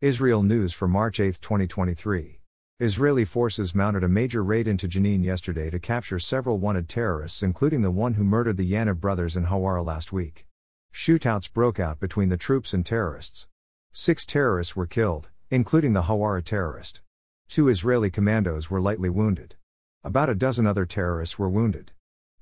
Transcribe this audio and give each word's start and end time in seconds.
Israel 0.00 0.44
News 0.44 0.72
for 0.72 0.86
March 0.86 1.18
8, 1.18 1.40
2023. 1.40 2.38
Israeli 2.78 3.24
forces 3.24 3.74
mounted 3.74 4.04
a 4.04 4.08
major 4.08 4.44
raid 4.44 4.68
into 4.68 4.86
Jenin 4.86 5.24
yesterday 5.24 5.70
to 5.70 5.80
capture 5.80 6.20
several 6.20 6.58
wanted 6.58 6.88
terrorists, 6.88 7.42
including 7.42 7.82
the 7.82 7.90
one 7.90 8.14
who 8.14 8.22
murdered 8.22 8.58
the 8.58 8.72
Yaniv 8.72 9.00
brothers 9.00 9.36
in 9.36 9.46
Hawara 9.46 9.84
last 9.84 10.12
week. 10.12 10.46
Shootouts 10.94 11.52
broke 11.52 11.80
out 11.80 11.98
between 11.98 12.28
the 12.28 12.36
troops 12.36 12.72
and 12.72 12.86
terrorists. 12.86 13.48
Six 13.92 14.24
terrorists 14.24 14.76
were 14.76 14.86
killed, 14.86 15.30
including 15.50 15.94
the 15.94 16.02
Hawara 16.02 16.44
terrorist. 16.44 17.02
Two 17.48 17.68
Israeli 17.68 18.08
commandos 18.08 18.70
were 18.70 18.80
lightly 18.80 19.10
wounded. 19.10 19.56
About 20.04 20.30
a 20.30 20.36
dozen 20.36 20.64
other 20.64 20.86
terrorists 20.86 21.40
were 21.40 21.48
wounded. 21.48 21.90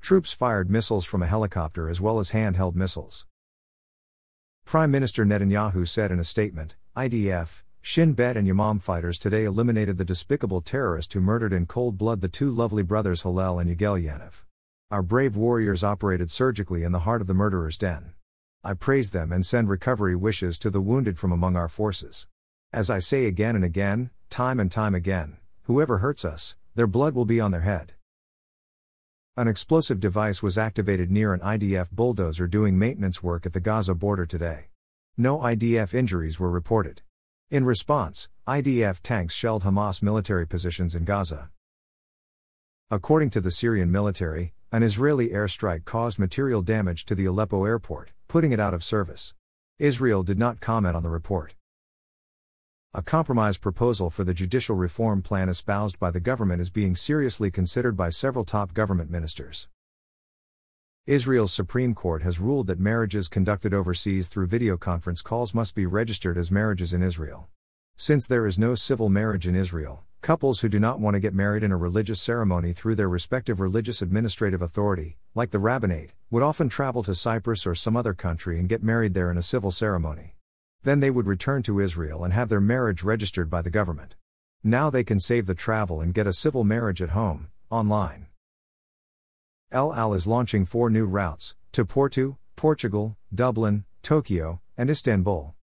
Troops 0.02 0.34
fired 0.34 0.68
missiles 0.70 1.06
from 1.06 1.22
a 1.22 1.26
helicopter 1.26 1.88
as 1.88 2.02
well 2.02 2.18
as 2.18 2.32
handheld 2.32 2.74
missiles. 2.74 3.24
Prime 4.66 4.90
Minister 4.90 5.24
Netanyahu 5.24 5.86
said 5.86 6.10
in 6.10 6.18
a 6.18 6.24
statement 6.24 6.74
IDF, 6.96 7.62
Shin 7.82 8.14
Bet 8.14 8.36
and 8.36 8.48
Yamam 8.48 8.82
fighters 8.82 9.16
today 9.16 9.44
eliminated 9.44 9.96
the 9.96 10.04
despicable 10.04 10.60
terrorist 10.60 11.12
who 11.12 11.20
murdered 11.20 11.52
in 11.52 11.66
cold 11.66 11.96
blood 11.96 12.20
the 12.20 12.26
two 12.26 12.50
lovely 12.50 12.82
brothers 12.82 13.22
Hillel 13.22 13.60
and 13.60 13.70
Yagel 13.70 14.04
Yaniv. 14.04 14.42
Our 14.90 15.04
brave 15.04 15.36
warriors 15.36 15.84
operated 15.84 16.32
surgically 16.32 16.82
in 16.82 16.90
the 16.90 16.98
heart 17.06 17.20
of 17.20 17.28
the 17.28 17.32
murderer's 17.32 17.78
den. 17.78 18.14
I 18.64 18.74
praise 18.74 19.12
them 19.12 19.30
and 19.30 19.46
send 19.46 19.68
recovery 19.68 20.16
wishes 20.16 20.58
to 20.58 20.70
the 20.70 20.80
wounded 20.80 21.16
from 21.16 21.30
among 21.30 21.54
our 21.54 21.68
forces. 21.68 22.26
As 22.72 22.90
I 22.90 22.98
say 22.98 23.26
again 23.26 23.54
and 23.54 23.64
again, 23.64 24.10
time 24.30 24.58
and 24.58 24.70
time 24.70 24.96
again, 24.96 25.36
whoever 25.62 25.98
hurts 25.98 26.24
us, 26.24 26.56
their 26.74 26.88
blood 26.88 27.14
will 27.14 27.24
be 27.24 27.38
on 27.38 27.52
their 27.52 27.60
head. 27.60 27.92
An 29.38 29.48
explosive 29.48 30.00
device 30.00 30.42
was 30.42 30.56
activated 30.56 31.10
near 31.10 31.34
an 31.34 31.40
IDF 31.40 31.90
bulldozer 31.90 32.46
doing 32.46 32.78
maintenance 32.78 33.22
work 33.22 33.44
at 33.44 33.52
the 33.52 33.60
Gaza 33.60 33.94
border 33.94 34.24
today. 34.24 34.68
No 35.18 35.36
IDF 35.40 35.92
injuries 35.92 36.40
were 36.40 36.50
reported. 36.50 37.02
In 37.50 37.66
response, 37.66 38.30
IDF 38.48 39.00
tanks 39.02 39.34
shelled 39.34 39.62
Hamas 39.62 40.02
military 40.02 40.46
positions 40.46 40.94
in 40.94 41.04
Gaza. 41.04 41.50
According 42.90 43.28
to 43.28 43.42
the 43.42 43.50
Syrian 43.50 43.92
military, 43.92 44.54
an 44.72 44.82
Israeli 44.82 45.28
airstrike 45.28 45.84
caused 45.84 46.18
material 46.18 46.62
damage 46.62 47.04
to 47.04 47.14
the 47.14 47.26
Aleppo 47.26 47.66
airport, 47.66 48.12
putting 48.28 48.52
it 48.52 48.60
out 48.60 48.72
of 48.72 48.82
service. 48.82 49.34
Israel 49.78 50.22
did 50.22 50.38
not 50.38 50.60
comment 50.60 50.96
on 50.96 51.02
the 51.02 51.10
report. 51.10 51.55
A 52.96 53.02
compromise 53.02 53.58
proposal 53.58 54.08
for 54.08 54.24
the 54.24 54.32
judicial 54.32 54.74
reform 54.74 55.20
plan 55.20 55.50
espoused 55.50 55.98
by 55.98 56.10
the 56.10 56.18
government 56.18 56.62
is 56.62 56.70
being 56.70 56.96
seriously 56.96 57.50
considered 57.50 57.94
by 57.94 58.08
several 58.08 58.42
top 58.42 58.72
government 58.72 59.10
ministers. 59.10 59.68
Israel's 61.04 61.52
Supreme 61.52 61.94
Court 61.94 62.22
has 62.22 62.40
ruled 62.40 62.68
that 62.68 62.80
marriages 62.80 63.28
conducted 63.28 63.74
overseas 63.74 64.28
through 64.28 64.46
video 64.46 64.78
conference 64.78 65.20
calls 65.20 65.52
must 65.52 65.74
be 65.74 65.84
registered 65.84 66.38
as 66.38 66.50
marriages 66.50 66.94
in 66.94 67.02
Israel. 67.02 67.50
Since 67.98 68.26
there 68.26 68.46
is 68.46 68.58
no 68.58 68.74
civil 68.74 69.10
marriage 69.10 69.46
in 69.46 69.54
Israel, 69.54 70.04
couples 70.22 70.60
who 70.60 70.70
do 70.70 70.80
not 70.80 70.98
want 70.98 71.16
to 71.16 71.20
get 71.20 71.34
married 71.34 71.62
in 71.62 71.72
a 71.72 71.76
religious 71.76 72.22
ceremony 72.22 72.72
through 72.72 72.94
their 72.94 73.10
respective 73.10 73.60
religious 73.60 74.00
administrative 74.00 74.62
authority, 74.62 75.18
like 75.34 75.50
the 75.50 75.58
rabbinate, 75.58 76.12
would 76.30 76.42
often 76.42 76.70
travel 76.70 77.02
to 77.02 77.14
Cyprus 77.14 77.66
or 77.66 77.74
some 77.74 77.94
other 77.94 78.14
country 78.14 78.58
and 78.58 78.70
get 78.70 78.82
married 78.82 79.12
there 79.12 79.30
in 79.30 79.36
a 79.36 79.42
civil 79.42 79.70
ceremony. 79.70 80.35
Then 80.86 81.00
they 81.00 81.10
would 81.10 81.26
return 81.26 81.62
to 81.64 81.80
Israel 81.80 82.22
and 82.22 82.32
have 82.32 82.48
their 82.48 82.60
marriage 82.60 83.02
registered 83.02 83.50
by 83.50 83.60
the 83.60 83.70
government. 83.70 84.14
Now 84.62 84.88
they 84.88 85.02
can 85.02 85.18
save 85.18 85.46
the 85.46 85.54
travel 85.56 86.00
and 86.00 86.14
get 86.14 86.28
a 86.28 86.32
civil 86.32 86.62
marriage 86.62 87.02
at 87.02 87.10
home, 87.10 87.48
online. 87.70 88.28
El 89.72 89.92
Al 89.92 90.14
is 90.14 90.28
launching 90.28 90.64
four 90.64 90.88
new 90.88 91.04
routes 91.04 91.56
to 91.72 91.84
Porto, 91.84 92.38
Portugal, 92.54 93.16
Dublin, 93.34 93.84
Tokyo, 94.04 94.60
and 94.76 94.88
Istanbul. 94.88 95.56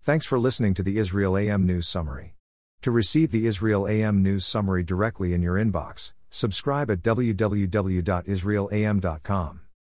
Thanks 0.00 0.24
for 0.24 0.38
listening 0.38 0.72
to 0.72 0.82
the 0.82 0.96
Israel 0.96 1.36
AM 1.36 1.66
News 1.66 1.86
Summary. 1.86 2.34
To 2.80 2.90
receive 2.90 3.30
the 3.30 3.46
Israel 3.46 3.86
AM 3.86 4.22
News 4.22 4.46
Summary 4.46 4.82
directly 4.82 5.34
in 5.34 5.42
your 5.42 5.56
inbox, 5.56 6.14
subscribe 6.30 6.90
at 6.90 7.02
www.israelam.com. 7.02 9.60